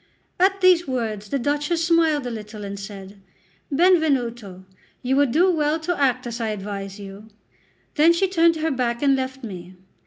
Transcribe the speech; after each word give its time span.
At 0.39 0.61
these 0.61 0.87
words 0.87 1.29
the 1.29 1.37
Duchess 1.37 1.85
smiled 1.85 2.25
a 2.25 2.31
little 2.31 2.63
and 2.63 2.79
said: 2.79 3.21
"Benvenuto, 3.71 4.65
you 5.03 5.15
would 5.17 5.29
do 5.31 5.51
well 5.51 5.79
to 5.79 5.95
act 6.01 6.25
as 6.25 6.41
I 6.41 6.47
advise 6.47 6.99
you." 6.99 7.27
Then 7.93 8.11
she 8.11 8.27
turned 8.27 8.55
her 8.55 8.71
back 8.71 9.03
and 9.03 9.15
left 9.15 9.43
me. 9.43 9.75